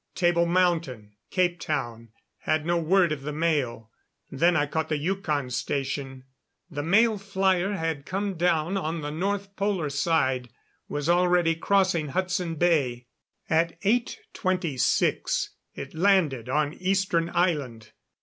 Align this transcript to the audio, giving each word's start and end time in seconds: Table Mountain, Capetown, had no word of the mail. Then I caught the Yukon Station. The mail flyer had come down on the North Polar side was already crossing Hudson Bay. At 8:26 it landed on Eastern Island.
Table 0.15 0.47
Mountain, 0.47 1.11
Capetown, 1.29 2.09
had 2.39 2.65
no 2.65 2.75
word 2.79 3.11
of 3.11 3.21
the 3.21 3.31
mail. 3.31 3.91
Then 4.31 4.55
I 4.55 4.65
caught 4.65 4.89
the 4.89 4.97
Yukon 4.97 5.51
Station. 5.51 6.23
The 6.71 6.81
mail 6.81 7.19
flyer 7.19 7.73
had 7.73 8.03
come 8.07 8.33
down 8.33 8.77
on 8.77 9.01
the 9.01 9.11
North 9.11 9.55
Polar 9.55 9.91
side 9.91 10.49
was 10.87 11.07
already 11.07 11.53
crossing 11.53 12.07
Hudson 12.07 12.55
Bay. 12.55 13.09
At 13.47 13.79
8:26 13.81 15.49
it 15.75 15.93
landed 15.93 16.49
on 16.49 16.73
Eastern 16.73 17.29
Island. 17.35 17.91